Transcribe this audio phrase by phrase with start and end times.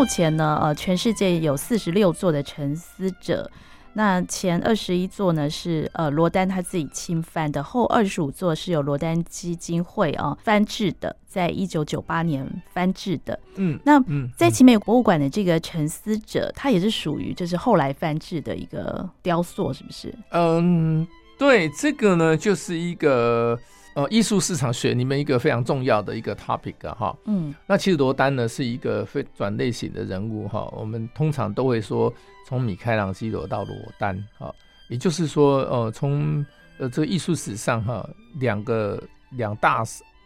[0.00, 3.50] 目前呢，呃，全世界有四十六座的沉思者。
[3.92, 13.38] 那前二十一座呢是呃罗丹他自己亲翻的，后二十五座是由罗丹基金会啊、呃、翻制的，在一九九八年翻制的。
[13.56, 14.02] 嗯，那
[14.38, 20.14] 在奇美博物馆的这个沉思者，他也是属于就是后来翻制的一个雕塑，是不是？
[20.30, 21.06] 嗯，
[21.38, 23.60] 对，这个呢就是一个。
[23.94, 32.12] 呃，艺术市场学里面一个非常重要的一个 topic 啊，哈，嗯，那其实罗丹呢是一个非转类型的人物哈，我们通常都会说
[32.46, 34.54] 从米开朗基罗到罗丹哈，
[34.88, 36.46] 也就是说，呃，从
[36.78, 39.82] 呃这个艺术史上哈两个两大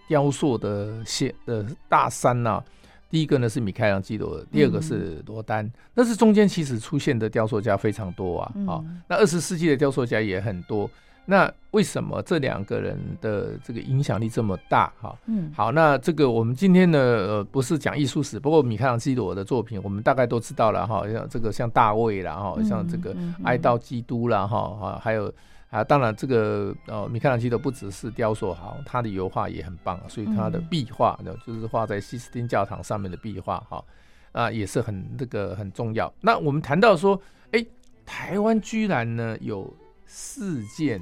[0.08, 2.62] 雕塑的线的大山呐，
[3.08, 10.88] 第一个呢是米开朗基罗，第二个是罗丹，但是中间其实出现的雕塑家非常多啊，啊，那二十世纪的雕塑家也很多。
[11.26, 14.92] 那为什么这两个人的这个影响力这么大？
[15.00, 25.32] 哈，嗯，好，那这个我们今天呢，呃，不是讲艺术史，不过米开朗基罗的作品，我们大概都知道了哈，像这个像大卫啦，哈，像这个哀悼基督啦，哈，哈，还有
[25.70, 33.84] 啊，当然这个呃，米开朗基罗不只是雕塑好，他的油画也很棒，所以他的壁画呢，就是画在西斯汀教堂上面的壁画，哈，
[34.32, 36.12] 啊，也是很这个很重要。
[36.20, 37.18] 那我们谈到说，
[37.52, 37.64] 哎，
[38.04, 41.00] 台湾居然呢有四件。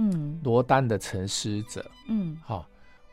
[0.00, 2.66] 嗯，罗丹的沉思者，嗯，好，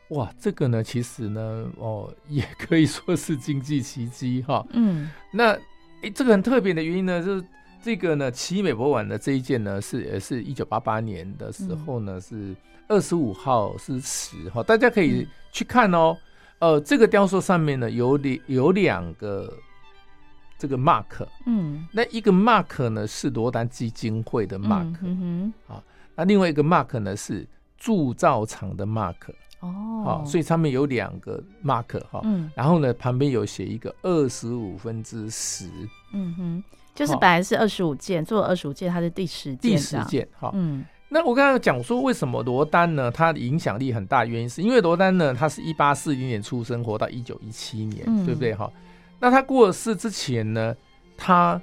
[0.08, 5.52] 哇，这个呢，其实呢，哦， 也可以说是经济奇迹哈，嗯，那
[6.00, 7.44] 诶，这个很特别的原因呢，就是
[7.82, 12.56] 这个呢，奇美博物馆的这一件呢，是也是一九八八年的时候呢，嗯、是
[12.88, 16.16] 二十五号是十号，大家可以去看哦，
[16.60, 19.52] 嗯、呃，这个雕塑上面呢有两有两个
[20.56, 25.84] 这个 mark，嗯，那一个 mark 呢是罗丹基金会的 mark，嗯哼，啊。
[26.18, 27.46] 那另外一个 mark 呢是
[27.76, 29.14] 铸造厂的 mark
[29.60, 35.70] 哦，好，所以上面有两个 mark 哈，嗯，然后呢旁边有写一个二十五分之十，
[36.12, 48.52] 嗯哼，就是本来是二十五件，做二十五件，它是第十件，第十件，哈，嗯，那我刚刚讲说为什么罗丹呢，他的影响力很大，原因是因为罗丹呢，他是一八四零年出生，活到一九一七年，嗯、对不对？
[48.52, 48.68] 哈？
[49.20, 50.74] 那他过世之前呢，
[51.16, 51.62] 他。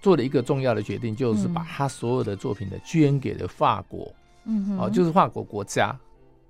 [0.00, 4.10] 做了一个重要的决定，就是把他所有的作品呢捐给了法国，
[4.44, 5.94] 嗯，啊，就是法国国家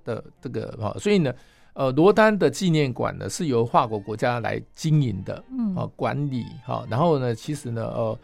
[0.05, 1.35] 的这个哈，所以呢，
[1.75, 8.19] 呃，罗丹的纪念馆呢是由法国国家来经营的，嗯，啊，管理哈，然后呢，其实呢，呃，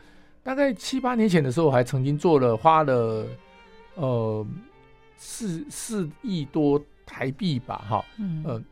[0.45, 3.27] 大概七八年前的时候，还曾经做了花了
[3.97, 4.47] 呃
[5.17, 8.63] 四四亿多台币吧，哈，嗯，呃，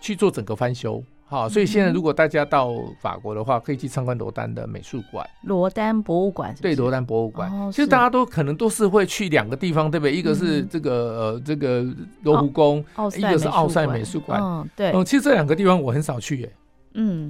[0.00, 1.02] 去做整个翻修。
[1.26, 2.70] 好，所以现在如果大家到
[3.00, 6.54] 法国的话，可以去参观罗丹的美术馆，罗丹博物馆。
[6.60, 7.50] 对，罗丹博物馆。
[7.72, 10.14] 其实大家都可能都是会去两个地方，对不对？
[10.14, 11.84] 一个是这个呃这个
[12.22, 12.84] 罗浮宫，
[13.16, 14.40] 一个是奥赛美术馆。
[14.40, 14.92] 嗯，对。
[14.92, 16.52] 嗯，其实这两个地方我很少去耶。
[16.92, 17.28] 嗯，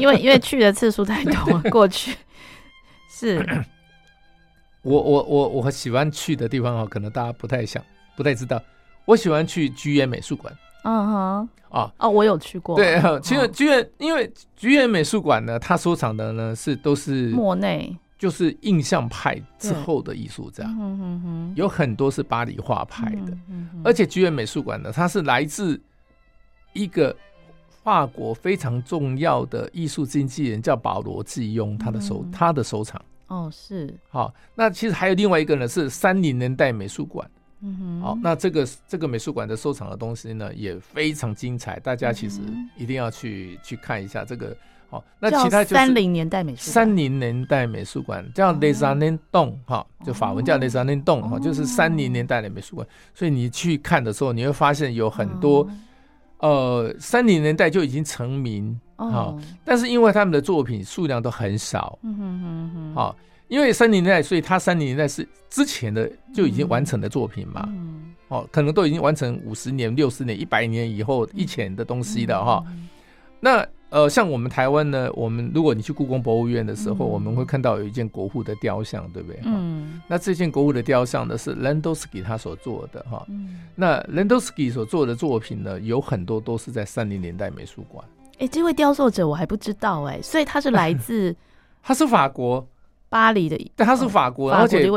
[0.00, 2.14] 因为因为去的次数太多， 过去
[3.08, 3.44] 是。
[4.82, 7.82] 我我我我喜欢去的地方哦，可能大家不太想
[8.16, 8.60] 不太知道，
[9.04, 10.52] 我喜欢去橘园美术馆。
[10.86, 12.76] 嗯哼，啊哦，我有去过。
[12.76, 25.80] 对，其实橘园，因为菊园美术馆呢，它收藏的呢是都是莫内，就是印象派之后的艺术家，嗯哼哼，有很多是巴黎画派的，嗯而且菊园美术馆呢，它是来自
[26.72, 27.14] 一个
[27.82, 33.02] 法国非常重要的艺术经纪人，叫保罗季雍，他的收他的收藏。
[33.26, 33.92] 哦，是。
[34.08, 37.28] 好，那其实还有另外一个呢，是三零年代美术馆。
[37.60, 42.40] 嗯哼，好，那这个这个美术馆的收藏的东西呢，也非常精彩，大家其实
[42.76, 44.56] 一定要去去看一下这个。
[44.88, 52.86] 好，那其他就是三零年代美术三零年代美术馆叫 Les Années d'Or 哈，就法文叫 Les Années d'Or 哈，就是三零年代的美术馆。
[53.12, 55.68] 所以你去看的时候，你会发现有很多
[56.38, 63.16] 呃三零年代就已经成名好，但是因为他们的作品数量都很少，嗯哼哼哼，好。
[63.48, 72.64] 因为三零年代，所以他三零年代是之前的就已经完成的作品嘛，嗯、哦，可能都已经完成五十年、六十年、一百年以后以前的东西了哈。
[72.68, 72.88] 嗯、
[73.40, 79.40] 那呃，像我们台湾呢，我们如果你去故宫博物院的时候，嗯、我们会看到有一件国父的雕像，对不对？
[79.44, 80.00] 嗯。
[80.08, 83.24] 那这件国父的雕像呢，是 Landowski 他所做的哈。
[83.28, 83.60] 嗯。
[83.76, 88.04] 那 Landowski 所做的作品呢，有很多都是在三零年代美术馆。
[88.32, 91.34] 哎、欸，这位雕塑者我还不知道哎、欸，所以他是来自，
[91.80, 92.66] 他是法国。
[93.08, 94.90] 巴黎的，但他是法国，而且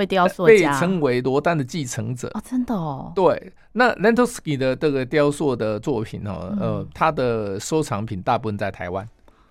[0.46, 3.12] 被称为罗丹的继承者哦，真的哦。
[3.16, 9.08] 对，那 Landowski 的这个雕塑的作品哦，呃，他的收藏品大部分在台湾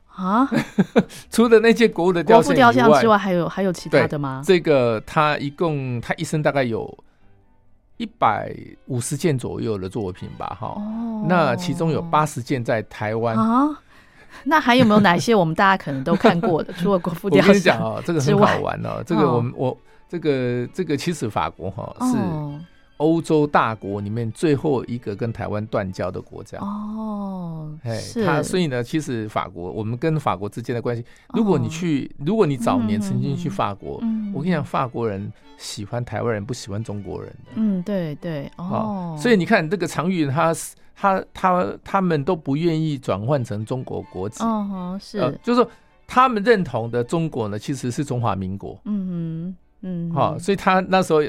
[0.08, 0.48] 啊。
[1.30, 2.52] 除了那件国物的雕像
[3.00, 4.42] 之外，还有还有其他的吗？
[4.44, 6.92] 这个他一共他一生大概有
[7.96, 8.52] 一百
[8.86, 10.66] 五十件左右的作品吧，哈。
[10.76, 11.24] 哦。
[11.28, 13.80] 那其中有八十件在台湾啊。
[14.44, 16.72] 那还有没有哪些我们大家可能都看过的？
[16.74, 19.02] 除了国父雕像，我跟你讲哦，这个很好玩哦。
[19.04, 19.76] 这个我们我
[20.08, 22.16] 这个这个其实法国哈是。
[22.98, 27.96] 欧洲大国里面最后一个跟台湾断交的国家哦，哎，
[28.26, 34.02] 他所以呢，其实法国，我们跟法国之间的关系，如果你去，如果你早年曾经去法国，
[34.34, 37.52] 我跟你讲，法国人喜欢台湾人，不喜欢中国人的。
[37.54, 40.52] 嗯，对对哦，所以你看这个常玉，他
[40.98, 44.42] 他他他们都不愿意转换成中国国籍。
[44.42, 45.70] 哦，是，就是说
[46.06, 48.76] 他们认同的中国呢，其实是中华民国。
[48.84, 51.20] 嗯嗯，好，所以他那时候。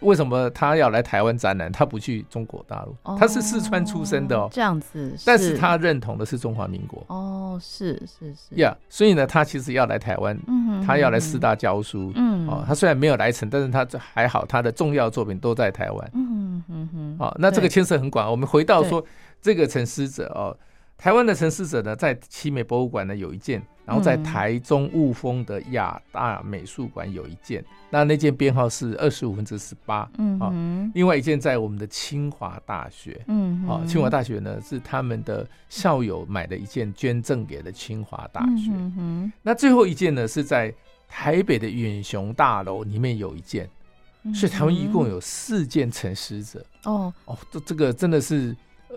[0.00, 1.70] 为什么他要来台湾展览？
[1.70, 5.14] 他不去中国大陆，他是四川出生的哦，这样子。
[5.24, 7.04] 但是他认同的是中华民国。
[7.08, 8.54] 哦，是是是。
[8.56, 10.38] 呀，所以呢，他其实要来台湾，
[10.86, 12.12] 他要来师大教书。
[12.14, 16.10] 嗯，哦，他虽然没有来成，但是他还好，他的重要作品都在台湾。
[16.14, 17.16] 嗯嗯嗯。
[17.18, 18.30] 好，那这个牵涉很广。
[18.30, 19.04] 我们回到说
[19.40, 20.56] 这个沉思者哦。
[20.96, 30.52] 台湾的沉思者呢，在奇美博物馆呢有一件，然后在台中雾峰的亚大美术馆有一件，那那件编号是二十五分之十八，嗯，啊，
[30.94, 40.72] 另外一件在我们的清华大学，嗯，啊，清华大学呢是他们的校友买的一件捐赠给了清华大学，嗯，那最后一件呢是在
[41.08, 43.68] 台北的远雄大楼里面有一件，
[44.32, 47.12] 所以台湾一共有四件沉思者，哦。
[47.24, 48.56] 哦，这这个真的是。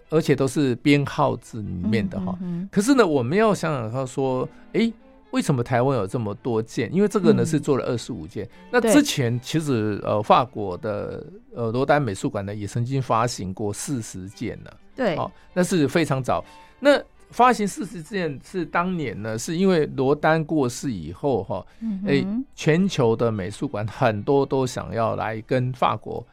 [0.09, 2.37] 而且都是编号字里面的哈，
[2.71, 4.91] 可是呢，我们要想想他说，哎，
[5.31, 6.93] 为什么台湾有这么多件？
[6.93, 8.47] 因为这个呢是做了二十五件。
[8.71, 11.25] 那之前其实呃，法国的
[11.55, 14.71] 呃罗丹美术馆呢也曾经发行过四十件呢。
[14.95, 16.43] 对，哦，那是非常早。
[16.79, 17.01] 那
[17.31, 21.65] 发行四十件是当年呢，是因为罗丹过世以后哈，
[22.05, 22.23] 哎，
[22.55, 26.25] 全球的美术馆很多都想要来跟法国。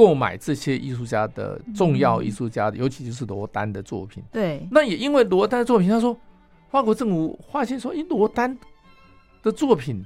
[0.00, 4.22] 购买这些艺术家的重要艺术家的，尤其就是罗丹的作品。
[4.32, 6.16] 对，那也因为罗丹的作品，他说
[6.70, 8.56] 法国政府发现说，因，罗丹
[9.42, 10.02] 的作品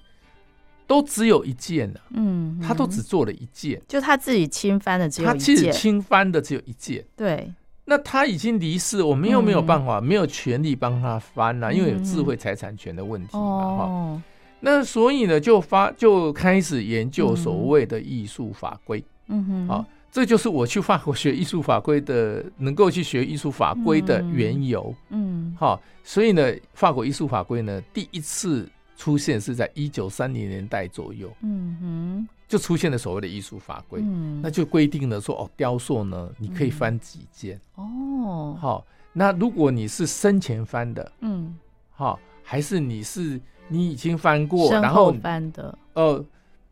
[0.85, 7.05] 都只有一件了，嗯，他都只做了一件，就他自己亲翻的只有一件，他自己亲翻的只有一件。
[7.15, 7.55] 对，
[7.85, 14.23] 那他已经离世，我们又没有办法，没有权利帮他翻了，因为有智慧财产权的问题嘛，哈。
[14.59, 19.05] 那所以呢，就发就开始研究所谓的艺术法规。
[19.27, 24.95] 嗯哼，好，这就是我去法国学艺术法规的，能够去学艺术法规的缘由。
[25.09, 31.33] 嗯，好，所以呢，法国艺术法规呢，第一次出现是在一九三零年代左右。
[31.41, 34.01] 嗯哼，就出现了所谓的艺术法规。
[34.05, 37.59] 嗯，那就规定了说，哦，雕塑呢，你可以翻几件。
[37.77, 41.57] 哦，好，那如果你是生前翻的，嗯，
[41.93, 46.25] 好，还是你是你已经翻过，然后翻的，呃。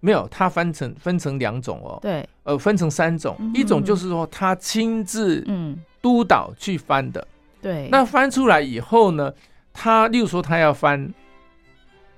[0.02, 1.98] 没有，他分成分成两种哦。
[2.02, 5.78] 对，呃，分成三种，嗯、一种就是说他亲自嗯。
[6.02, 7.24] 督导去翻的。
[7.60, 9.32] 对，那翻出来以后呢，
[9.72, 11.14] 他例如说他要翻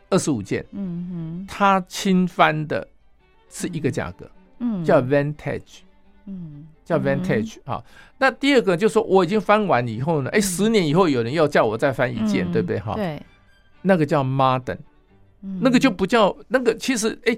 [0.08, 2.88] 二十五件，嗯哼，他亲翻的
[3.50, 4.26] 是一个价格，
[4.60, 5.80] 嗯，叫 Vantage，
[6.24, 7.82] 嗯，叫 Vantage 啊、嗯。
[8.16, 12.80] 那第二个就是说我已经翻完以后呢，哎、嗯，十年以后有人要叫我再翻一件，嗯、对不对？
[12.80, 13.22] 哈，对，
[13.82, 14.78] 那个叫 modern，、
[15.42, 17.36] 嗯、那个就不叫那个，其实哎。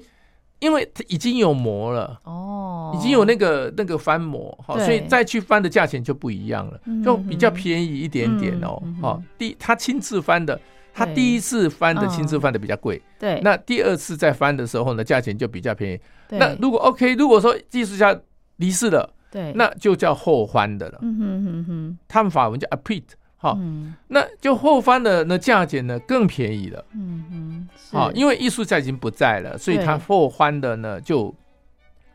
[0.58, 8.82] 因为它已经有膜了哦，已经有那个那个翻模，好，所以再去翻的价钱就不一样了，就比较便宜一点点哦。
[9.00, 10.58] 好，第他亲自翻的，
[10.94, 13.40] 他第一次翻的亲自翻的比较贵，对。
[13.42, 16.00] 那第二次再翻的时候呢，价钱就比较便宜。
[16.30, 18.18] 那如果 OK，如果说艺术家
[18.56, 20.98] 离世了，对，那就叫后翻的了。
[21.02, 23.02] 嗯哼哼哼，他们法文叫 apprête。
[23.46, 26.84] 好，嗯、那就后翻的那价钱呢更便宜了。
[26.94, 31.32] 嗯嗯，好，因为艺术家已经不在了，所以他后翻的呢就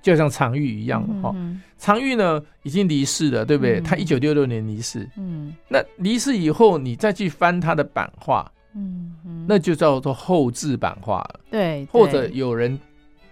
[0.01, 1.01] 就像常玉一样。
[1.21, 3.79] 哈、嗯，常玉呢已经离世了，对不对？
[3.79, 5.07] 嗯、他一九六六年离世。
[5.15, 11.39] 嗯，那离世以后，你再去翻他的版画，嗯嗯，那就叫做后置版画了。
[11.49, 12.77] 对，或者有人，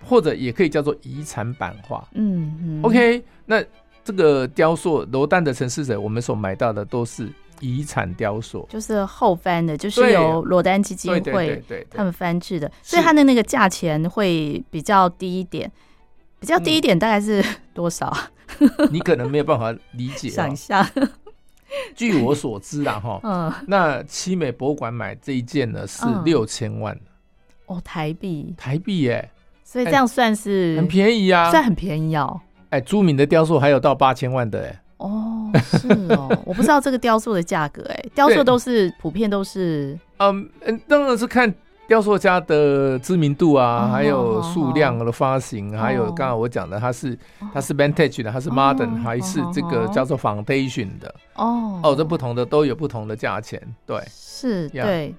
[0.06, 2.08] 或者也可以叫做遗产版画。
[2.14, 3.62] 嗯嗯，OK，那
[4.06, 7.28] 这个雕塑罗丹的城市者，我们所买到的都是。
[7.60, 15.72] 遗产雕塑就是后翻的，就是由罗丹基金会他们翻制的，所以它的那个价钱会比较低一点，
[16.40, 18.16] 比较低一点大概是 多少？
[18.92, 20.30] 你可能没有办法理解。
[20.32, 20.88] 想象，
[21.96, 26.98] 据我所知啊，哈， 嗯，那七美博物馆买这一件呢是六千万
[27.68, 29.30] 哦，台币，台币耶，
[29.64, 32.42] 所以这样算是很便宜啊，算很便宜哦。
[32.70, 34.82] 哎，朱敏的雕塑还有到八千万的哎。
[35.54, 41.54] 哦，是哦， 我不知道这个雕塑的价格，哎，雕塑都是普遍都是，嗯嗯，当然是看
[41.88, 47.18] 雕塑家的知名度啊，还有数量的发行，还有刚刚我讲的，它是
[47.54, 51.14] 它是 vintage 的，它是 modern，还是这个叫做 foundation 的。
[51.36, 51.80] 哦。
[51.84, 55.16] 哦，这不同的都有不同的价钱，对，是，对。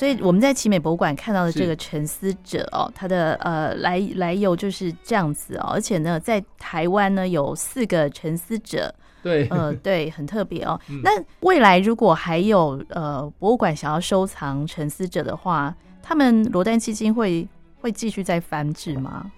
[0.00, 10.80] 所以我们在奇美博物馆看到的这个沉思者哦，他的呃来来由就是这样子哦，而且呢，在台湾呢有四个沉思者，对，呃，对，很特别哦。
[11.04, 17.46] 那未来如果还有呃博物馆想要收藏沉思者的话，他们罗丹基金会
[17.82, 19.30] 会继续再翻制吗？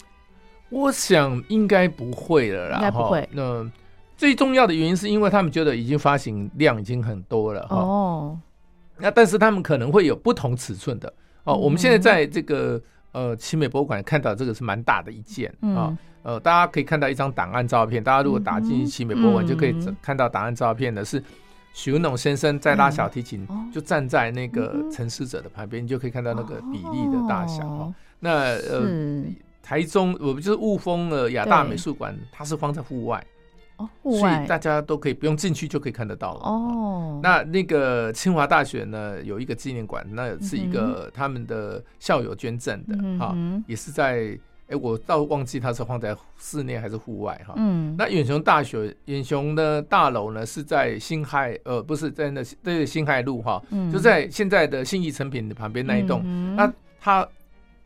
[0.71, 3.29] 我想应该不会了啦，应该不会。
[3.33, 3.69] 那
[4.17, 8.39] 最重要的原因是因为他们觉得已经发行量已经很多了哦。
[8.99, 11.13] 那但是他们可能会有不同尺寸的
[11.45, 11.55] 哦。
[11.55, 12.81] 我们现在在这个
[13.13, 18.03] 呃奇美博物馆看到这个是蛮大的一件啊，呃，大家可以看到一张档案照片。
[18.03, 21.23] 大家如果打进奇美博物馆，就可以看到档案照片的是
[21.73, 27.93] 许文龙先生在拉小提琴，就站在那个陈思者的旁边，你就可以看到那个比例的大小。
[28.21, 29.25] 那呃，
[29.63, 33.25] 台中我们就是雾峰的亚大美术馆，它是放在户外。
[34.03, 37.21] 所以大家都可以不用进去就可以看得到了哦。
[37.23, 43.37] 那那个清华大学呢，有一个纪念馆，那是一个他们的校友捐赠的哈，
[43.67, 47.55] 也是在哎，我倒忘记它是放在室内还是户外哈。
[47.57, 53.63] 嗯，那远雄大学远雄的大楼呢是在辛亥呃，不是在那对辛亥路哈，
[53.93, 56.23] 就在现在的信义成品的旁边那一栋。
[56.57, 57.27] 那它。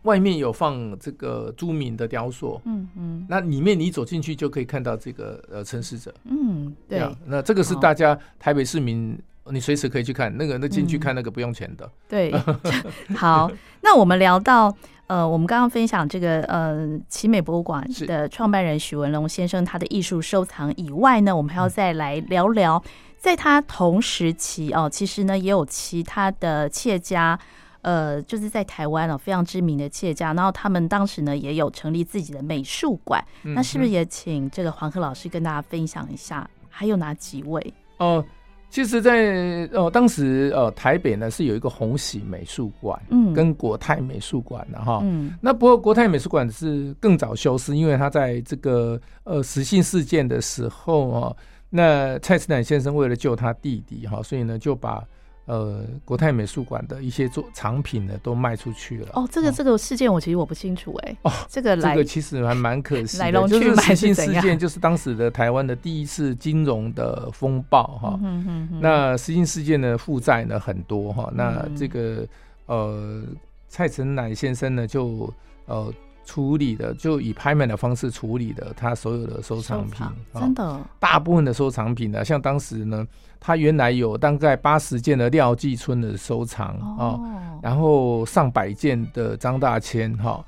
[0.07, 9.19] 外面有放这个朱铭的雕塑，嗯嗯，那里面你走进去就可以看到这个呃沉思者，嗯，对，那这个是大家台北市民，
[9.51, 12.33] 你随时可以去看那个，那进去看那个不用钱的，对。
[13.19, 13.51] 好，
[13.83, 14.73] 那我们聊到
[15.09, 22.81] 呃，我们刚刚分享这个呃奇美博物馆的创办人许文龙先生他的艺术收藏以外呢，我们还要再来聊聊，
[23.19, 27.39] 在他同时期哦，其实呢也有其他的企业家。
[27.87, 36.51] 呃，就是在台湾哦，非常知名的企业家，然后他们当时呢也有成立自己的美术馆，嗯、那是不是也请这个黄鹤老师跟大家分享一下？
[36.69, 37.63] 还有哪几位？
[37.99, 38.25] 哦、呃，
[38.71, 51.37] 其实在，在呃当时呃台北呢是有一个红喜美术馆，嗯，跟国泰美术馆的哈，嗯，那不过国泰美术馆是更早消失，因为他在这个呃实性事件的时候啊，
[51.71, 55.05] 那蔡斯坦先生为了救他弟弟哈，所以呢就把。
[55.47, 59.09] 呃，国泰美术馆的一些作藏品呢，都卖出去了。
[59.15, 61.17] 哦，这个这个事件我其实我不清楚哎。
[61.23, 68.19] 哦，这个来这个其实还蛮可惜的， 就是实信事件，就是当时的台湾的第一次金融的风暴哈。
[68.23, 68.81] 嗯嗯嗯。
[68.81, 72.27] 那实信事件的负债呢很多哈，那这个
[72.67, 73.23] 呃
[73.69, 75.33] 蔡成乃先生呢就
[75.67, 75.93] 呃。
[76.27, 80.05] 处理的就以拍卖的方式处理的，他所有的收藏品，
[80.35, 80.79] 真的。
[80.99, 83.07] 大部分的收藏品呢，像当时呢，
[83.39, 87.17] 他原来有大概八十件的廖继春的收藏啊，
[87.63, 90.45] 然后上百件的张大千哈。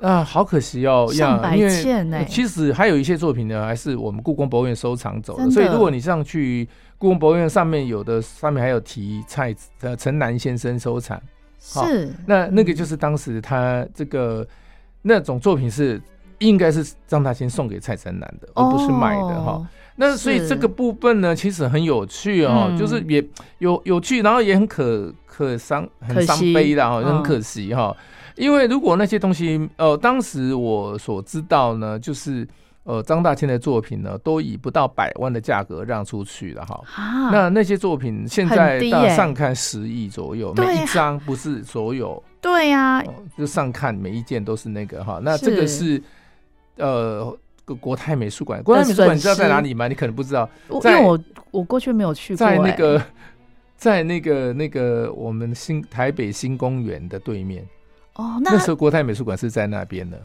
[0.00, 6.68] 啊，好可惜哦，上百件呢，其实还有一些作品呢，还是我们故宫博物院收藏走的，所以如果你上去
[6.98, 11.22] 故宫博物院上面有的上面还有提蔡呃陈南先生收藏，
[11.60, 12.12] 是。
[12.26, 14.44] 那那个就是当时他这个。
[15.04, 16.02] 那种作品是
[16.38, 19.52] 应该是张大千送给蔡成南的，而不是买的哈。
[19.52, 19.62] Oh,
[19.96, 23.24] 那所以这个部分呢，其实很有趣哦，是就是也
[23.58, 27.82] 有有趣，然后也很可可伤很伤悲的哈，很可惜哈。
[27.82, 27.96] 哦、
[28.34, 32.48] 因为如果那些东西，呃，当时我所知道呢，就是。
[32.84, 36.80] 呃，张大千的作品呢，都以不到百万的价格让出去了哈。
[36.94, 42.22] 啊、那那些作品现在到上看十亿左右，每一张不是所有。
[42.42, 45.18] 对呀、啊呃，就上看每一件都是那个哈。
[45.22, 46.02] 那这个是，是
[46.76, 47.34] 呃，
[47.80, 48.62] 国泰美术馆。
[48.62, 49.88] 国泰美术馆你知道在哪里吗？
[49.88, 50.46] 你可能不知道。
[50.82, 51.18] 在因为我
[51.50, 52.56] 我过去没有去过、欸。
[52.56, 53.02] 在那个，
[53.78, 57.66] 在那个那个我们新台北新公园的对面。
[58.16, 60.20] 哦，那，那时候国泰美术馆是在那边的。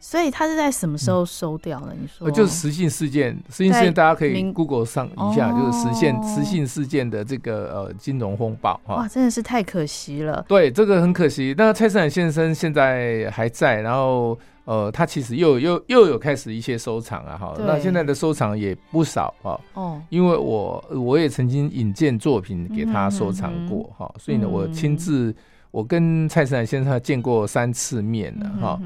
[0.00, 1.94] 所以他是在什么时候收掉的？
[2.00, 8.96] 你说，就是实性事件，实性事件大家可以 Google 上一下，就是实现实性事件的这个呃金融风暴哈。
[8.96, 10.44] 哇，真的是太可惜了。
[10.48, 11.54] 对，这个很可惜。
[11.56, 17.54] 那蔡胜乃先生现在还在，然后呃，他其实又又又有开始一些收藏啊哈。
[17.58, 19.58] 那现在的收藏也不少啊。
[19.74, 25.34] 哦，因为我我也曾经引荐作品给他收藏过哈，所以呢，我亲自。
[25.74, 28.80] 我跟蔡胜乃先生见过三次面了哈，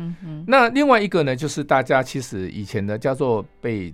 [0.47, 3.93] 那另外一个呢，就是大家其实以前的叫做被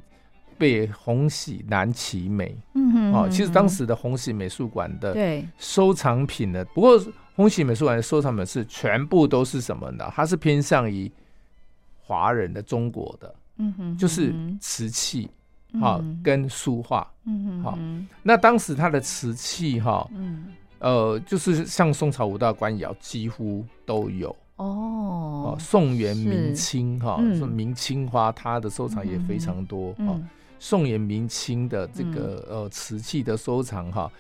[0.56, 10.08] 被红喜南奇美，嗯哼，哦，其实当时的红喜美术馆的收藏品呢，不过红喜美术馆的收藏品是全部都是什么呢？
[10.14, 11.10] 它是偏向于
[12.00, 15.28] 华人的中国的，嗯哼，就是瓷器，
[15.80, 17.76] 哈，跟书画，嗯哼，好，
[18.22, 20.44] 那当时它的瓷器哈，嗯。
[20.84, 25.56] 呃，就是像宋朝五大官窑几乎都有哦。
[25.58, 29.94] 宋元明清哈，说明清花，它的收藏也非常多。
[30.58, 34.12] 宋元明清的这个呃瓷器的收藏哈，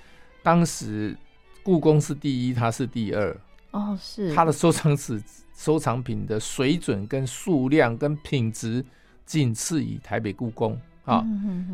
[0.42, 1.14] 当时
[1.62, 3.36] 故宫是第一，它是第二。
[3.72, 4.34] 哦，是。
[4.34, 5.22] 它的收藏史
[5.54, 8.82] 收藏品的水准跟数量跟品质，
[9.26, 10.80] 仅次于台北故宫。
[11.04, 11.24] 啊，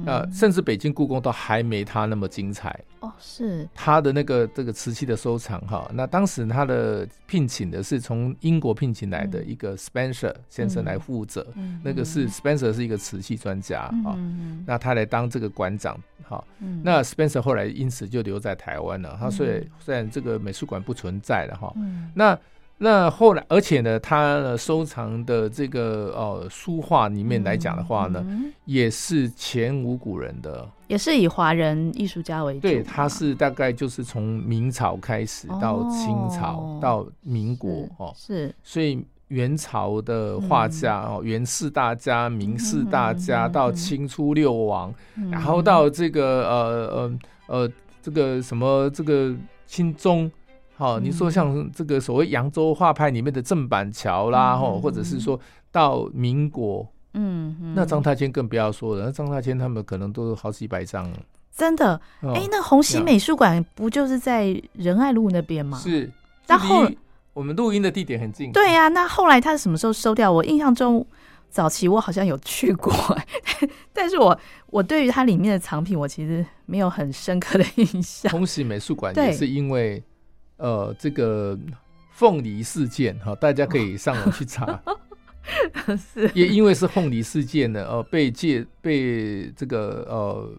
[0.07, 3.13] 呃，甚至北京故宫都还没他那么精彩哦。
[3.19, 5.89] 是他的那个这个瓷器的收藏哈。
[5.95, 11.47] 那当时他的聘请的是从英国聘请来的一个 Spencer 先生来负责，
[11.83, 14.19] 那个是 Spencer 是一个瓷器专家啊。
[14.67, 16.43] 那他来当这个馆长哈。
[16.83, 19.17] 那 Spencer 后来因此就留在台湾了。
[19.21, 21.73] 他虽然虽然这个美术馆不存在了哈。
[22.15, 22.37] 那
[22.83, 28.25] 那后来，而且呢，他收藏的这个呃书画里面来讲的话呢，
[28.65, 32.61] 也是前无古人的，也是以华人艺术家为主。
[32.61, 50.33] 对，他是大概就是从明朝开始到清朝、哦、到民国哦，是，所以元朝的画家哦，元四大家、明四大家，到清初六王，嗯、然后到这个呃呃呃这个什么这个清中。
[50.81, 55.39] 好，你说像这个所谓扬州画派里面的郑板桥啦，吼、嗯，或者是说
[55.71, 61.19] 到民国，嗯，嗯那张大千更不要说了，那张大千他们可能都好几百张了。
[61.55, 62.01] 真的？
[62.23, 65.77] 哎、哦欸，那鸿禧美术馆不就是在仁爱路那边吗？
[65.77, 66.11] 是，
[66.47, 66.89] 然后
[67.35, 68.51] 我们录音的地点很近。
[68.51, 70.33] 对呀、啊，那后来他是什么时候收掉？
[70.33, 71.07] 我印象中
[71.51, 72.91] 早期我好像有去过，
[73.93, 78.33] 但是我我对于它里面的藏品，我其实没有很深刻的印象。
[78.33, 80.03] 鸿禧美术馆也是因为。
[80.61, 81.59] 呃，这个
[82.11, 84.81] 凤梨事件哈，大家可以上网去查。
[86.13, 90.53] 是，也因为是凤梨事件呢，呃，被借被这个呃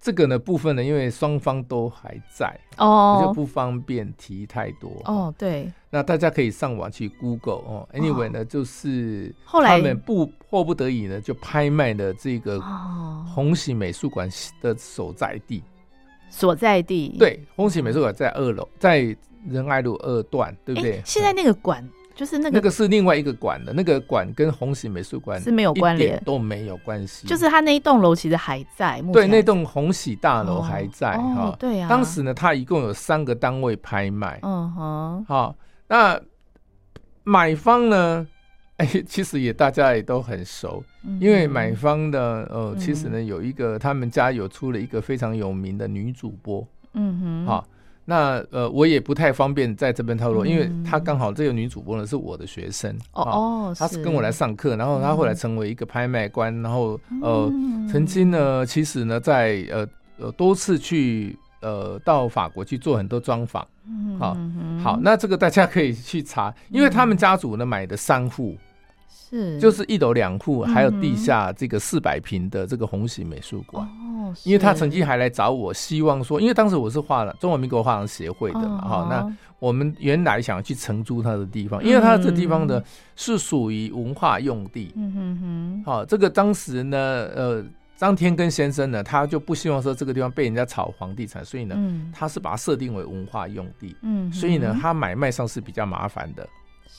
[0.00, 5.34] 这个呢部分呢，因为双方都还在哦，就不方便提太多哦。
[5.36, 7.88] 对，那大家可以上网去 Google 哦。
[7.92, 12.60] Anyway 呢，就是后来他们不迫不得已呢，就拍卖了这个
[13.34, 14.30] 红喜美术馆
[14.62, 15.62] 的所在地。
[16.30, 19.14] 所在地对，红喜美术馆在二楼，在。
[19.50, 20.92] 仁爱路二段，对不对？
[20.92, 27.26] 欸、现在那个馆就是那个，那个是另外一个馆的，那个馆跟红喜美术馆是没有关联，都没有关系。
[27.28, 31.54] 就是他那一栋楼其实还在，对，那栋红喜大楼还在哈。
[31.58, 34.40] 对啊，当时呢，他一共有三个单位拍卖。
[34.42, 35.56] 嗯哼，好，
[35.86, 36.20] 那
[37.22, 38.26] 买方呢？
[38.78, 46.64] 哎，其实也大家也都很熟，嗯、因为买方的呃，其实呢有一个，他们家有出了一个非常有名的女主播。
[46.92, 47.66] 嗯哼，好。
[48.10, 57.52] 那呃，我也不太方便在这边透露，嗯、因为她刚好这个女主播呢是我的学生哦，哦，她是跟我来上课，然后她后来成为一个拍卖官，嗯、然后呃，
[57.92, 63.62] 曾经呢，其实呢，在呃呃多次去呃到法国去做很多专访，
[64.18, 64.34] 好，
[64.82, 68.56] 好，那这个大家可以去查，因为他们家族呢买的商户。
[69.08, 73.84] 是，就是一楼两户，还有地下这个四百平的这个红喜美术馆。
[73.86, 82.82] 哦，因为他曾经还来找我，希望说，因为当时我是画了中华民国画廊协会的嘛，哈，那我们原来想要去承租他的地方，因为他这地方呢
[83.16, 84.92] 是属于文化用地。
[84.96, 85.82] 嗯哼哼。
[85.84, 86.98] 好，这个当时呢，
[87.34, 87.64] 呃，
[87.96, 91.76] 张天根先生呢，他就不希望说这个地方被人家炒房地产，所以呢，
[92.12, 93.96] 他是把它设定为文化用地。
[94.02, 96.48] 嗯，所以呢，他买卖上是比较麻烦的。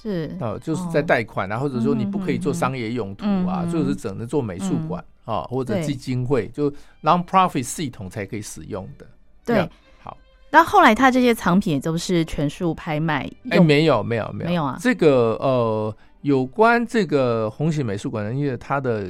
[0.01, 6.71] 是哦，就是在贷款啊，或者说你不可以做商业用途啊，就是只能做美术馆啊，或者基金会，就
[7.03, 9.05] non-profit 系统才可以使用的。
[9.45, 9.69] 对，
[10.01, 10.15] 好。
[10.49, 13.29] 那后来他这些藏品也都是全数拍卖？
[13.49, 14.77] 哎，没有，没有，没有，没有啊。
[14.79, 19.07] 这个呃，有关这个红喜美术馆的，因为它的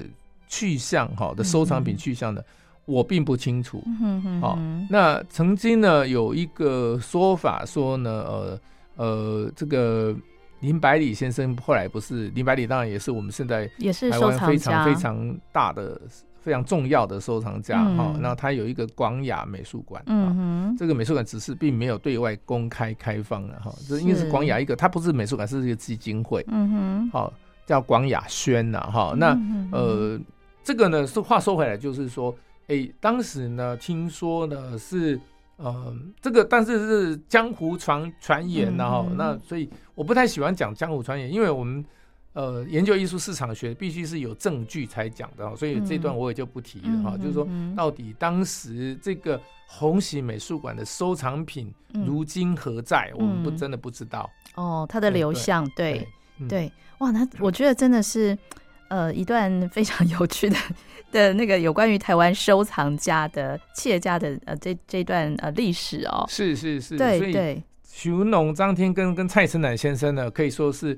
[0.47, 2.41] 去向哈的收藏品去向呢，
[2.85, 3.83] 我并不清楚。
[3.85, 4.41] 嗯哼。
[4.41, 4.57] 好，
[4.89, 8.59] 那曾经呢有一个说法说呢，呃
[8.95, 10.15] 呃，这个。
[10.61, 15.99] 林百里先生后来不是林百里，当然也是我们现在也是台湾非常非常大的、
[16.41, 18.13] 非常重要的收藏家哈。
[18.19, 27.33] 那他有一个广雅美术馆，嗯哼，这个美术馆只是并没有对外公开开放的哈，这因为是广雅一个，它不是美术馆，是一个基金会，嗯哼，好
[27.65, 29.13] 叫广雅轩呐哈。
[29.15, 29.37] 那
[29.71, 30.19] 呃，
[30.63, 32.35] 这个呢是话说回来，就是说，
[32.67, 35.19] 哎，当时呢听说呢是。
[35.61, 41.83] 呃，这个但是是江湖传传言然后、嗯、那所以我不太喜欢讲江湖传言，因为我们
[42.31, 47.11] 呃研究艺术市场学必须是有证据才讲的，所以这段我也就不提了哈。
[47.15, 47.45] 嗯、就是说，
[47.75, 51.73] 到底当时这个红喜美术馆的收藏品
[52.05, 53.11] 如今何在？
[53.15, 54.29] 嗯、我们不真的不知道。
[54.55, 56.07] 哦，它的流向，对，
[56.47, 58.37] 对，哇，那我觉得真的是
[58.89, 60.57] 呃一段非常有趣的。
[61.11, 70.95] 的那个有关于台湾收藏家的企业家的呃这这段呃历史哦，是是是，对对，徐文龙、张天根跟蔡成南先生呢，可以说是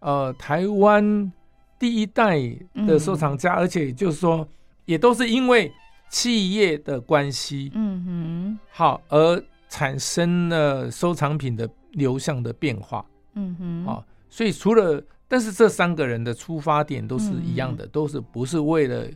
[0.00, 1.32] 呃台湾
[1.78, 2.38] 第一代
[2.86, 4.46] 的收藏家，嗯、而且就是说
[4.84, 5.72] 也都是因为
[6.10, 13.02] 企业的关系，嗯哼，好而产生了收藏品的流向的变化，
[13.32, 19.06] 嗯哼，啊，所以除了但是这三个人的出发点都是一样的，嗯、都是不是为了。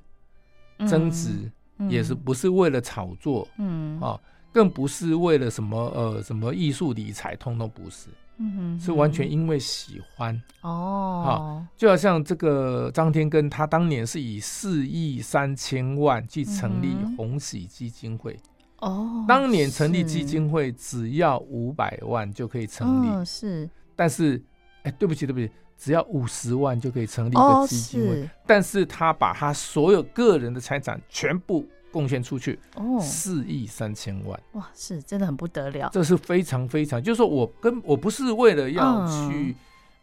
[0.86, 1.50] 增值
[1.90, 4.00] 也是不是为了炒作，嗯。
[4.00, 4.16] 啊，
[4.52, 10.40] 更不是为了什么呃什么艺术理财，通通不是，嗯哼，是完全因为喜欢。
[10.60, 18.38] 哦，好，就好像这个张天根，他当年是以四亿三千万去成立红喜基金会，
[18.78, 24.40] 哦，当年成立基金会只要五百万就可以成立，是，但是
[24.84, 25.50] 哎，对不起对不起。
[25.78, 39.54] 只要五十万就可以成立一个基金会，哦、但是他把他所有个人的财产全部贡献出去，哦，四亿三千万，哇，是真的很不得了，这是非常非常，就是说我跟我不是为了要去，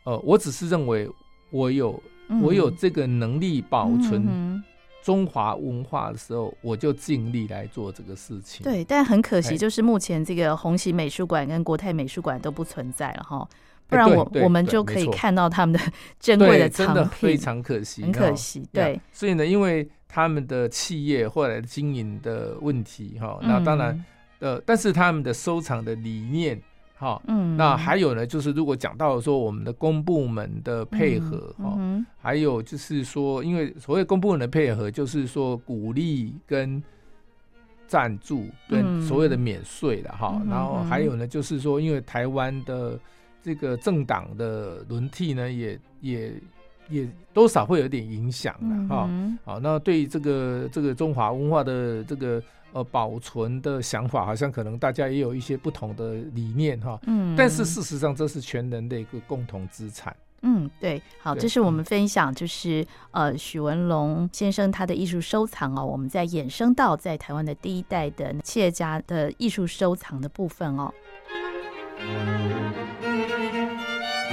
[0.05, 1.09] 嗯、呃，我只是认为
[1.51, 4.63] 我有、嗯、我有这个能力保存
[5.03, 8.63] 中华文化的时候，嗯、我就尽力来做这个事情。
[8.63, 13.47] 对，但很可惜，就是目前这个红旗美术馆跟国泰美术馆都不存在了哈。
[13.87, 15.79] 不然我我们就可以看到他们的
[16.19, 18.67] 珍贵的藏品，非常可惜，很可惜。
[18.73, 24.03] 对，所以呢，因为他们的企业后来的经营的问题，哈，那当然，
[24.39, 26.59] 呃，但是他们的收藏的理念，
[26.97, 31.77] 哈，嗯，那还有呢，就是如果讲到说我们的公部门的配合，哈，
[32.19, 36.81] 还有就是说，因为所谓公部门的配合，就是说鼓励跟
[37.85, 42.99] 赞助跟所谓的免税的哈，然后还有呢，就是说，因为台湾的。
[43.45, 46.33] 这个政党的轮替呢，也也
[46.89, 49.07] 也多少会有点影响的哈。
[49.43, 52.41] 好，那对于这个这个中华文化的这个
[52.73, 56.99] 呃保存的想法，好像可能大家也有一些不同的理念哈。
[57.05, 60.15] 嗯，但是事实上这是全人的一个共同资产。
[60.41, 60.99] 嗯，对。
[61.21, 70.91] 好，这是我们分享，就是呃许文龙先生他的艺术收藏哦，我们在衍生到在台湾的第一代的企业家的艺术收藏的部分哦。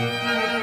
[0.02, 0.61] Música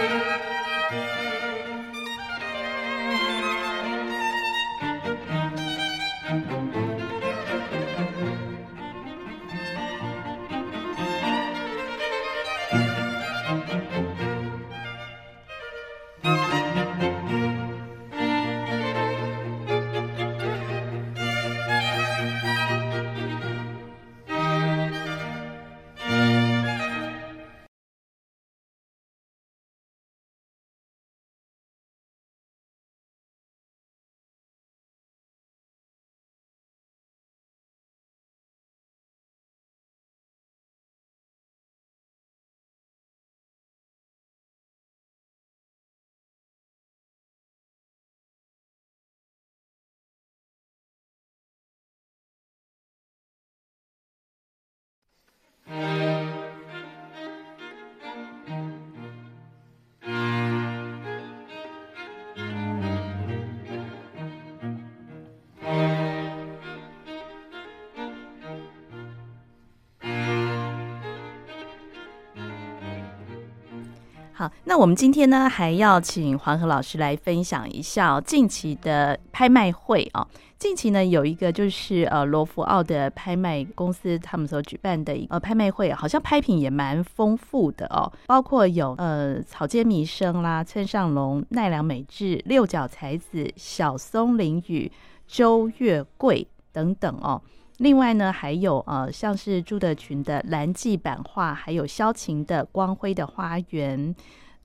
[74.39, 80.25] 好，那我们今天呢，还要请黄河老师来分享一下近期的拍卖会哦。
[80.58, 94.89] 近期呢，有一个就是呃罗浮奥的拍卖公司他们所举办的一个呃拍卖会，好像拍品也蛮丰富的哦，包括有呃草间弥生啦、村上隆、奈良美智、六角才子、小松林雨、
[95.28, 97.41] 周月桂等等哦。
[97.80, 104.13] 另外呢，还有呃，像是朱德群的蓝记版画，还有萧晴的光辉的花园，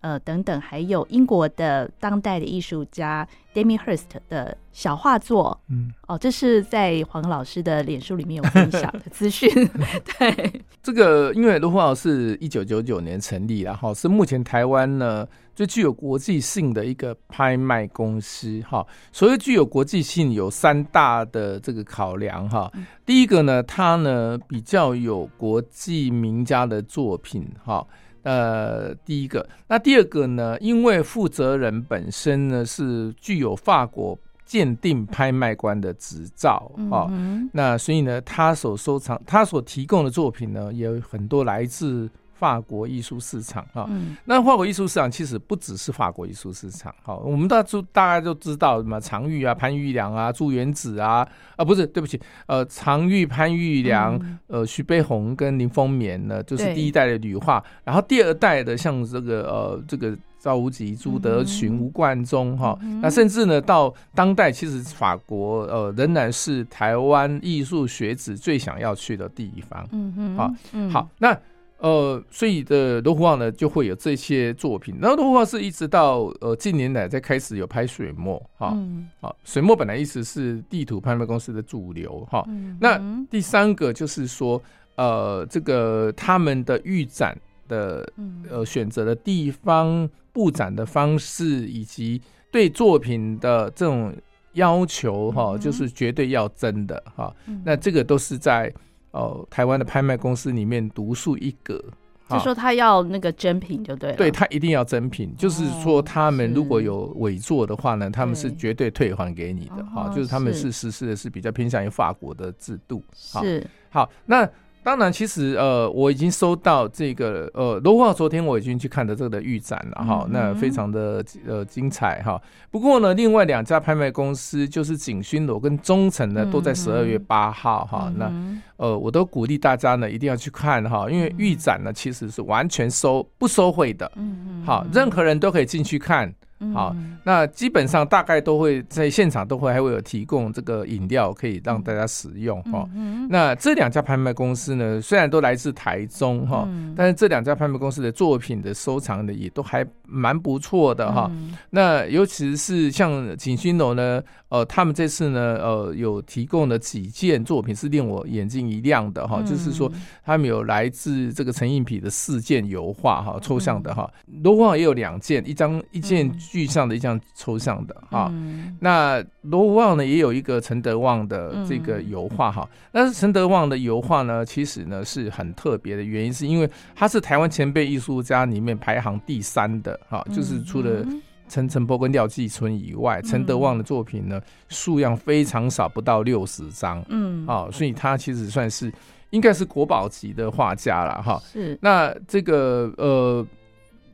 [0.01, 5.61] 呃等等，还有英国的当代的艺术家 Damien Hirst 的小画作。
[5.69, 9.49] 嗯，哦，这是在黄老师的脸书里面有分享的资讯。
[10.19, 15.27] 对，这个因为卢浮奥是一九九九年成立，然后是目前台湾呢。
[15.55, 22.71] 最具有国际性的一个拍卖公司，哈，所谓具有国际性有三大的这个考量，哈。
[23.07, 27.87] 第一个呢，它呢比较有国际名家的作品，哈，
[28.23, 29.49] 呃，第一个。
[29.69, 37.09] 那第二个呢，因为负责人本身呢是具有法国鉴定拍卖官的执照，哈，
[37.53, 42.11] 那所以呢，他所收藏、他所提供的作品呢，也有很多来自。
[42.35, 71.39] 法国艺术市场哈，嗯、那法国艺术市场其实不只是法国艺术市场哈，我们大家大概都知道什么常玉啊、潘玉良啊、朱元子啊，啊不是，对不起，呃，常玉、潘玉良、嗯、呃徐悲鸿跟林风眠呢，就是第一代的女画，然后第二代的像这个呃这个赵无极、朱德群、吴冠中哈，那甚至呢到当代，其实法国呃仍然是台湾艺术学子最想要去的地方，嗯嗯，好，嗯、好那。
[71.79, 74.97] 呃，所以的罗浮奥呢，就会有这些作品。
[75.01, 82.39] 然后罗浮奥是一直到呃近年来才开始有拍水墨哈，好、嗯哦，水墨本来一直是地图拍卖公司的主流哈。
[82.39, 82.99] 哦嗯、那
[83.31, 84.63] 第三个就是说，
[84.97, 87.37] 呃，这个他们的预展
[87.69, 88.11] 的
[88.49, 94.15] 呃选择的地方、布展的方式，以及对作品的这种
[94.55, 97.35] 要求哈，就是绝对要真的哈。
[97.63, 98.73] 那这个都是在。
[99.15, 101.83] 哦，台湾的拍卖公司里面独树一格，
[102.29, 110.71] 就说他要那个真品就对了，对，他一定要真品，就是说他们如果有伪作的话呢，他们是绝对退还给你的哈，就是他们是。
[110.71, 113.65] 实施的是比较偏向于法国的制度，是。
[113.89, 114.47] 好那。
[114.85, 122.39] 当然，其实呃，我已经收到这个呃，罗浮奥昨天我已经去看的这个的预展了哈，那非常的呃精彩哈。
[122.71, 128.13] 不过呢，另外两家拍卖公司就是景勋楼跟中诚呢，都在十二月八号哈。
[128.15, 136.31] 嗯、那呃，我都鼓励大家呢一定要去看哈，因为预展呢其实是完全收不收费的，嗯嗯，好，任何人都可以进去看。
[136.73, 142.89] 好，那基本上大概都会在现场都会还会有提供这个饮料可以让大家使用哈。
[143.29, 151.31] 那这两家拍卖公司呢，虽然都来自台中哈，但是这两家拍卖公司的作品的收藏的也都还蛮不错的哈。
[151.71, 159.91] 那尤其是像景勋楼呢，呃，他们这次呢，呃，有提供了几件作品是令我眼睛一亮的哈，就是说
[160.25, 164.11] 他们有来自这个陈映匹的四件油画哈，抽象的哈，
[164.43, 166.33] 罗浮奥也有两件，一张一件。
[166.55, 181.05] 具象的一张抽象的哈，嗯、那罗浮奥呢也有一个陈德旺的这个油画哈，嗯、但是陈德旺的油画呢，其实呢是很特别的原因，是因为他是台湾前辈艺术家里面排行第三的哈，就是除了
[181.49, 188.93] 陈澄波跟廖继春以外，陈、嗯、德旺的作品呢数量非常少，不到六十张，嗯，啊，所以他其实算是
[189.31, 191.43] 应该是国宝级的画家了哈。
[191.53, 193.47] 是，那这个呃。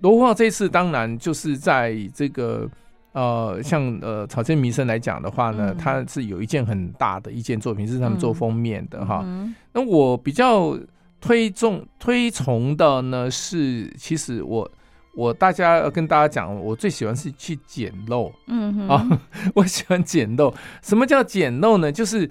[0.02, 2.66] 罗浮奥这次当然就是在这个
[3.12, 9.20] 呃，像呃草间弥生来讲的话呢，他、嗯、是有一件很大的一件作品是他们做封面的哈。
[9.26, 10.74] 嗯、那我比较
[11.20, 14.66] 推重推崇的呢是，其实我
[15.20, 18.88] 我大家要跟大家讲，我最喜欢是去捡漏，嗯哼。
[18.88, 19.20] 啊，
[19.54, 20.52] 我喜欢捡漏。
[20.82, 21.92] 什么叫捡漏呢？
[21.92, 22.28] 就是。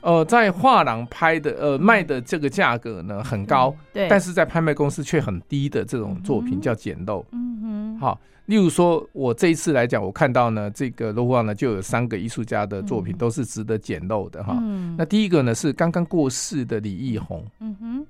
[0.00, 18.06] 呃，在画廊拍的呃卖的这个价格呢很高，对，但是在拍卖公司却很低的这种作品叫捡漏，嗯哼，好，例如说我这一次来讲，我看到呢这个罗浮奥呢就有三个艺术家的作品都是值得捡漏的哈，嗯，那第一个呢是刚刚过世的李义弘，嗯哼，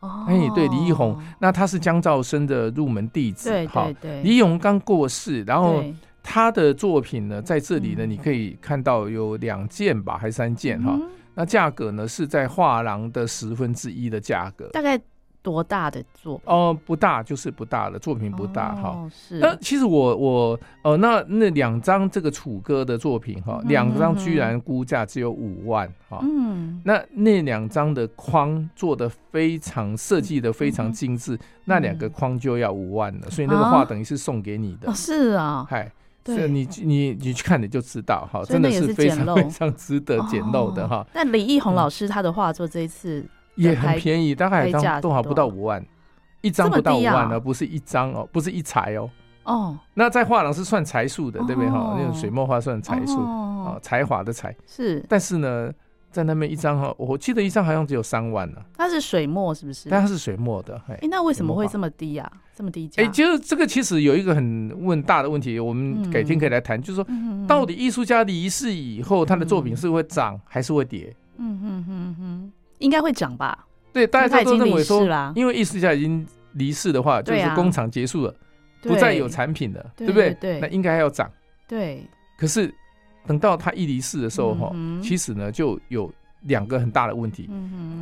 [0.00, 5.82] 哦，哎，对，李易宏，那他是江兆生的入门弟子，对对对，李义弘刚过世，然后
[6.22, 10.98] 他的作品呢在这里呢你可以看到有两件吧，还是三件哈。
[11.34, 15.00] 那价格呢是在画廊的十分之一的价格，大概
[15.42, 16.44] 多大的作品？
[16.46, 18.88] 哦、呃，不大，就是不大的作品不大哈。
[18.90, 19.38] 哦、是。
[19.38, 26.18] 那其实我我呃，那那两张这个楚歌的作品哈，两张居然估价只有五万哈。
[26.22, 26.80] 嗯。
[26.84, 34.88] 那那两张的框做的非常设计的非常精致，嗯、那两个框就要五万了，所以那个画等于是送给你的。
[34.88, 35.66] 啊哦、是啊。
[35.68, 35.90] 嗨。
[36.26, 41.06] 是你你你去看你就知道哈，真的是非常非常值得捡漏的哈。
[41.14, 43.24] 那李义弘老师他的画作这一次
[43.58, 45.84] 也很便宜，大概一张多少不到五万，
[46.40, 49.10] 一张不到五万，而不是一张哦，不是一财哦。
[49.44, 51.94] 哦，那在画廊是算财数的，对不对哈？
[51.98, 54.54] 那种水墨画算财数啊，才华的才。
[54.66, 55.72] 是，但是呢，
[56.10, 58.58] 在那边一张哈，我记得一张好像只有三万呢。
[58.76, 59.88] 它是水墨是不是？
[59.88, 60.78] 但它是水墨的。
[60.88, 62.30] 哎，那为什么会这么低啊？
[62.54, 63.02] 这么低价？
[63.02, 67.06] 哎，就是这个其实有一个很问大的问题，我们改天可以来谈，就是说，
[67.46, 71.16] 到底艺术家离世以后，他的作品是会涨还是会跌？
[71.38, 72.37] 嗯哼哼哼，
[72.78, 73.66] 应该会涨吧？
[73.92, 78.34] 对，大家都认为说，因为艺术家已经离世的话，就是工厂结束了，
[78.82, 80.34] 不再有产品了，对不对？
[80.40, 81.30] 对，那应该要涨。
[81.66, 82.06] 对，
[82.38, 82.74] 可是。
[83.26, 86.10] 等到他一离世的时候，哈，其实呢就有
[86.44, 87.50] 两个很大的问题。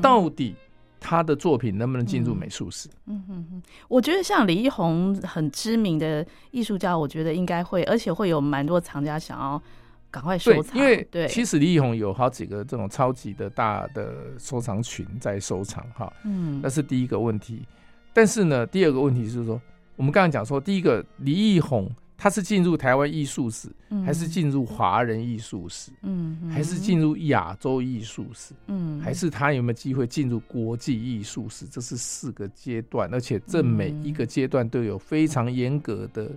[0.00, 0.54] 到底
[1.00, 2.88] 他的作品能不能进入美术史？
[3.06, 9.60] 嗯哼哼，我觉得像李一红很知名的艺术家，我觉得应该会，而且会有蛮多藏家想要
[10.16, 10.74] 赶快收藏。
[10.78, 17.66] 因为对，其实李易宏有好几个这种超级的大的收藏群在收藏，哈，嗯，那是第一个问题。
[18.14, 19.60] 但是呢，第二个问题是说，
[19.94, 21.90] 我们刚刚讲说，第一个李易宏。
[22.18, 23.68] 他是进入台湾艺术史，
[24.02, 25.92] 还是进入华人艺术史？
[26.00, 28.54] 嗯，还是进入亚洲艺术史？
[28.68, 31.66] 嗯，还是他有没有机会进入国际艺术史？
[31.66, 36.30] 这是四个阶段，而且这每一个阶段都有非常严格的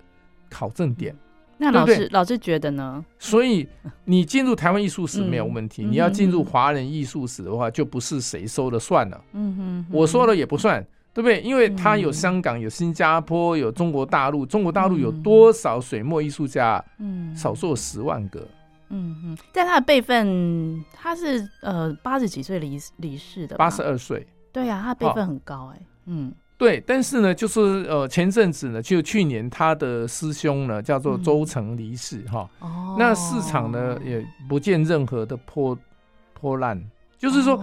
[0.50, 1.16] 考证点。
[1.60, 3.06] 那老师，老师觉得呢？
[3.20, 3.68] 所以
[4.06, 9.22] 你进入台湾艺术史没有问题，你要进入华人艺术史的话，就不是谁说了算了。
[9.34, 10.84] 嗯哼，我说了也不算。
[11.12, 11.42] 对不对？
[11.42, 14.46] 因为他有香港，有新加坡，有中国大陆。
[14.46, 16.82] 中国大陆有多少水墨艺术家？
[17.00, 18.48] 嗯，少说十万个。
[18.90, 19.38] 嗯哼。
[19.52, 24.26] 但他的辈分，他是呃八十几岁离离世的，八十二岁。
[24.54, 25.82] 对呀，他辈分很高哎。
[26.06, 26.80] 嗯，对。
[26.86, 32.48] 但是呢，就是呃前阵子呢，就去年他的师兄呢叫做周成离世哈。
[32.60, 32.96] 哦。
[33.00, 35.76] 那市场呢也不见任何的破
[36.34, 36.80] 破烂，
[37.18, 37.58] 就是说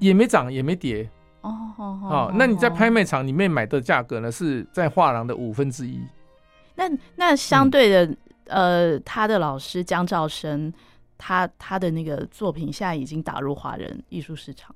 [0.00, 1.08] 也没涨也没跌。
[1.40, 4.32] 哦，好，好，那你在拍卖场里面买的价格呢？
[4.32, 6.00] 是在画廊的五分之一。
[6.74, 6.84] 那
[7.16, 8.06] 那相对的，
[8.46, 10.72] 嗯、呃，他的老师江兆生，
[11.18, 14.74] 他他的那个作品现在已经打入华人艺术市场？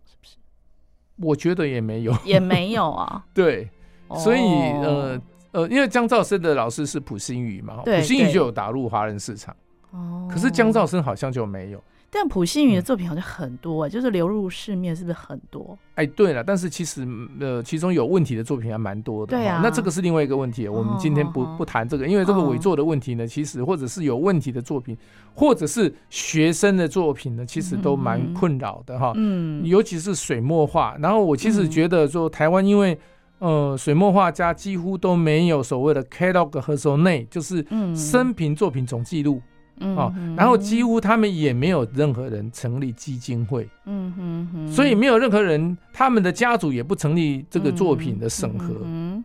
[1.20, 3.24] 我觉得也没有，也没有啊。
[3.35, 3.68] 对，
[4.16, 5.20] 所以呃
[5.52, 9.54] 呃，因为江兆生的老师是普心畬嘛，普心畬就有打入华人市场。
[9.90, 11.83] 哦，可是江兆生好像就没有。
[12.11, 15.79] 但溥心畬的作品好像很多，欸，嗯、就是流入市面是不是很多？
[15.94, 17.07] 哎，对了，但是其实
[17.38, 19.37] 呃，其中有问题的作品还蛮多的。
[19.37, 24.97] 对啊，那这个是另外一个问题，我们今天不不谈这个，因为这个伪作的问题呢，其实或者是有问题的作品，
[25.35, 29.12] 或者是学生的作品呢，其实都蛮困扰的哈。
[29.16, 30.97] 嗯，尤其是水墨画。
[30.99, 32.99] 然后我其实觉得说，台湾因为
[33.40, 39.37] 呃，水墨画家几乎都没有所谓的 catalog 和 raisonné，就是生平作品总记录。
[39.37, 39.42] 嗯，
[39.80, 49.24] 哦，然后几乎他们也没有任何人成立基金会，嗯哼哼，所以没有任何人，他们的家族也不成立这个作品的审核，嗯，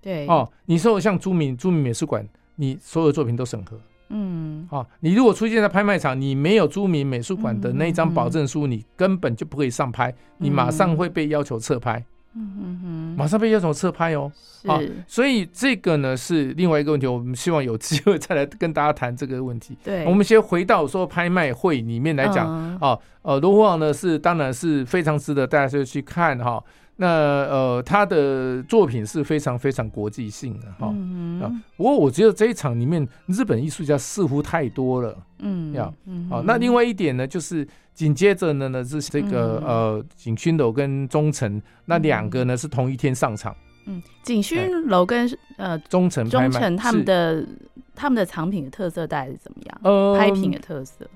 [0.00, 12.04] 对，哦，你说像朱明朱明美术馆，你所有作品都审核，嗯，哦，你如果出现在拍卖场，你没有朱明美术馆的那张保证书，你根本就不可以上拍，你马上会被要求撤拍。
[12.34, 14.30] 嗯哼哼，马上被要求撤拍哦，
[14.62, 14.68] 是。
[14.68, 19.76] 啊，所以这个呢是另外一个问题，我们希望有机会再来跟大家谈这个问题。
[19.84, 22.48] 对，我们先回到说拍卖会里面来讲
[22.80, 26.62] 啊，呃、嗯，罗浮王呢是当然是非常值得大家就去看哈。
[27.02, 30.88] 那呃，他的作品是非常非常国际性的哈。
[30.92, 35.16] 嗯不过我觉得这一场里面日本艺术家似乎太多了。
[35.40, 35.92] 嗯，要
[36.30, 36.42] 好。
[36.42, 37.66] 那另外一点呢，就是。
[37.94, 43.54] 紧接着呢呢是这个呃景勋楼跟中诚那两个呢是同一天上场。
[43.84, 47.46] 嗯，景勋楼跟呃中诚中诚他们的
[47.94, 49.80] 他们的藏品的特色大概是怎么样？
[49.84, 51.06] 呃，拍品的特色。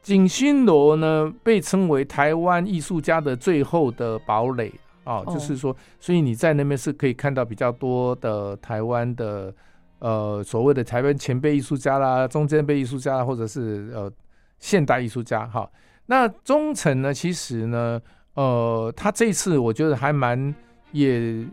[0.00, 4.72] 景勋楼呢被称为台湾艺术家的最后的堡垒
[5.04, 9.52] 啊，就是说，所以你在那边是可以看到比较多的台湾的
[9.98, 14.10] 呃所谓的台湾前辈艺术家啦、中间辈艺术家啦，或者是呃
[14.58, 15.68] 现代艺术家哈。
[16.06, 17.14] 那中层呢？
[17.14, 18.00] 其实呢，
[18.34, 20.54] 呃，他这次我觉得还蛮
[20.90, 21.46] 也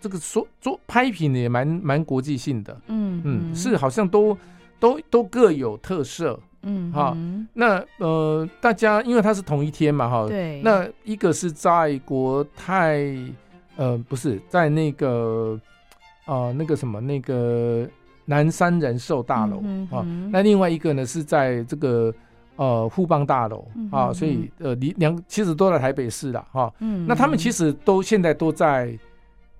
[0.00, 4.36] 这个说做拍品也蛮蛮国际性的，嗯嗯，是好像都
[4.78, 7.16] 都都各有特色，嗯哈。
[7.54, 10.60] 那呃，大家因为他是同一天嘛，哈，对。
[10.60, 13.00] 那一个是在国泰，
[13.76, 15.58] 呃，不是在那个
[16.26, 17.88] 啊、呃、那个什么那个
[18.26, 22.12] 南山人寿大楼啊，那另外一个呢是在这个。
[22.58, 26.72] 呃，富邦大楼啊，所以呃，离两其实都在台北市了哈。
[26.78, 28.98] 嗯，那他们其实都现在都在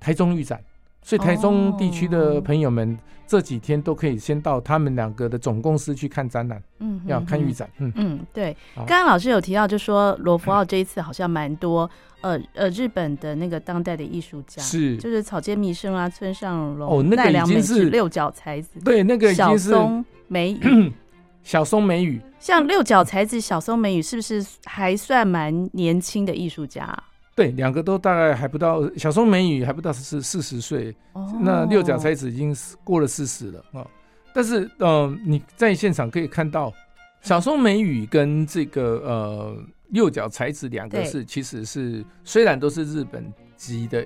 [0.01, 0.59] 台中预展，
[1.07, 2.99] 所以台中地区的朋友们
[3.29, 6.61] 这几天都可以先到他们两个的总公司去看展览。
[6.81, 7.71] 嗯，要看预展。
[7.79, 8.57] 嗯嗯，对。
[8.75, 11.89] 刚刚老师有提到，就说罗浮奥这一次好像蛮多
[12.23, 18.81] 呃呃日本的那个当代的艺术家，是就是草间弥生啊、村上隆、哦奈良美智、六角才子。
[18.85, 20.93] 对，那个已经是小松美羽。
[21.47, 26.93] 小松美雨，像六角才子、小松美雨，是不是还算蛮年轻的艺术家？
[27.37, 33.87] 对，两个都大概还不到，小松美宇还不到四四十岁，哦、那六角才子已经过了四十了啊。
[34.35, 36.73] 但是，嗯、呃，你在现场可以看到，
[37.21, 39.57] 小松美宇跟这个呃
[39.91, 44.05] 六角才子两个是其实是虽然都是日本籍的。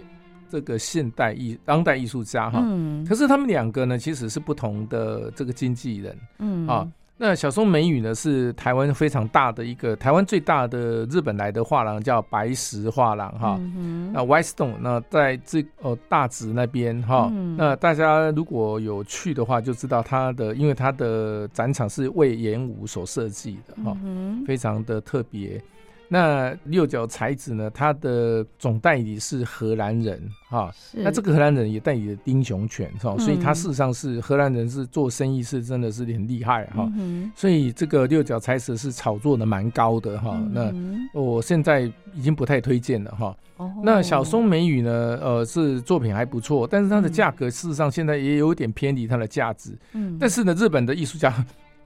[0.52, 6.88] 这个现代艺当代艺术家哈，嗯、可是他们两个呢，其实是不同的这个经纪人，嗯啊，
[7.22, 25.62] 那小松美宇呢是台湾非常大的一个台湾最大的日本来的画廊，叫白石画廊哈，嗯、那 White Stone 那在这哦大直那边哈，嗯、那大家如果有去的话，就知道它的，因为它的展场是魏延武所设计的哈，嗯、非常的特别。
[26.12, 27.70] 那六角才子呢？
[27.70, 36.90] 他的总代理是荷兰人哈，那这个荷兰人也代理了丁雄犬哈，嗯、所以他事实上是荷兰人，是做生意是真的是很厉害哈。
[36.96, 40.36] 嗯、所以这个六角才子是炒作的蛮高的哈。
[40.52, 41.82] 嗯、那我现在
[42.12, 43.36] 已经不太推荐了哈。
[43.58, 45.16] 哦、那小松美宇呢？
[45.22, 49.78] 呃，是作品还不错，但是它的价格事实上现在也有点偏离它的价值。
[49.92, 51.32] 嗯，但是呢，日本的艺术家。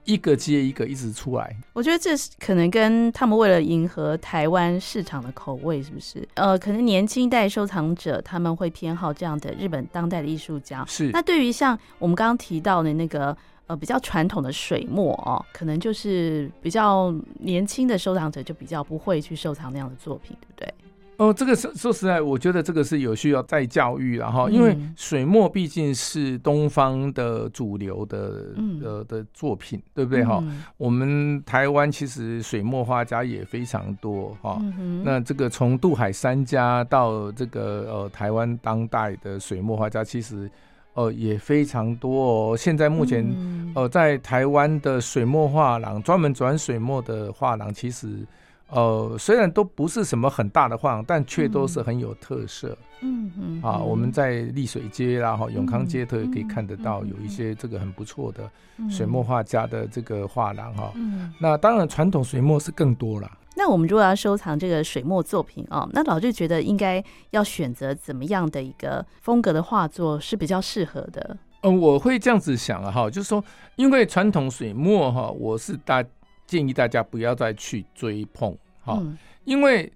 [0.04, 6.26] 一个接一个一直出来，我觉得这是可能跟他们为了迎合台湾市场的口味，是不是？
[6.34, 10.84] 呃，可能年轻一代收藏者他们会偏好这样的日本当代的艺术家。
[10.86, 11.10] 是。
[11.10, 13.36] 那对于像我们刚刚提到的那个
[13.66, 20.74] 呃比较传统的水墨哦，可能就是比较年轻的收藏者就比较不会去收藏那样的作品，对不对？
[21.16, 30.40] 哦，这个说说实在，我觉得这个是有需要再教育了哈，因为水墨毕竟是东方的主流的、嗯、的的作品，对不对哈？
[30.42, 34.58] 嗯、我们台湾其实水墨画家也非常多哈。
[34.60, 40.50] 嗯、那这个从渡海三家到这个呃台湾当代的水墨画家，其实
[40.94, 42.56] 呃也非常多哦。
[42.56, 48.26] 现在目前、嗯、呃在台湾的水墨画廊，专门转水墨的画廊，其实。
[48.74, 52.76] 呃，虽然都不是什么很大的画廊，但却都是很有特色。
[53.02, 53.62] 嗯嗯。
[53.62, 58.50] 啊，我们在丽水街啦、哈永康街头也可以看得到有一些这个很不错的
[58.90, 60.90] 水墨画家的这个画廊哈。
[60.96, 61.32] 嗯。
[61.40, 63.30] 那当然，传统水墨是更多了。
[63.56, 71.36] 那我们如果要收藏这个水墨作品啊，那老师觉得应该要选择怎么样的一个风格的画作是比较适合的？
[71.62, 73.44] 嗯，我会这样子想啊，哈，就是说，
[73.76, 76.04] 因为传统水墨哈，我是大。
[76.46, 79.02] 建议大家不要再去追捧，哈，
[79.44, 79.90] 因为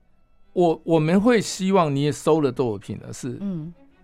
[0.55, 3.12] 我我们会希望你也收的作品呢？
[3.12, 3.38] 是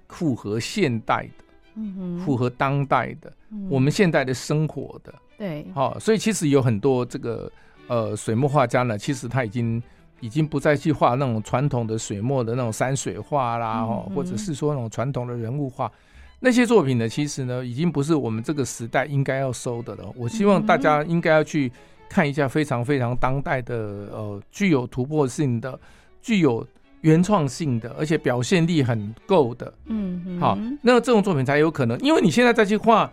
[0.09, 3.33] 符合现代的，嗯，符合当代的，
[3.69, 7.51] 我们现代的生活的，对，好，所以其实有很多这个
[7.89, 9.83] 呃水墨画家呢，其实他已经
[10.21, 15.91] 已经不再去画那种传统的水墨的那种山水画啦，哈，或者是说那种传统的人物画，
[16.39, 20.05] 那些作品呢，其实呢，已经不是我们这个时代应该要收的了。
[20.15, 21.73] 我希望大家应该要去。
[22.15, 23.75] 看一下非常非常当代的，
[24.13, 25.77] 呃，具有突破性的、
[26.23, 26.65] 具有
[27.01, 31.99] 原创性的，而且表现力很够的，嗯，嗯，好，那这种作品才有可能。
[31.99, 33.13] 因为你现在再去画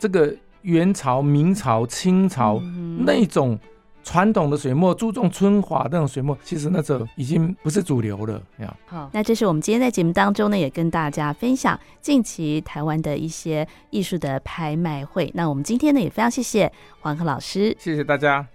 [0.00, 2.60] 这个元朝、明朝、清朝
[3.06, 3.56] 那种
[4.08, 8.40] 传统的水墨，注重春华那种水墨，其实那种已经不是主流了。
[8.86, 15.30] 好，那这是我们今天在节目当中呢，也跟大家分享近期台湾的一些艺术的拍卖会。
[15.34, 18.46] 那我们今天呢，也非常谢谢黄河老师，谢谢大家。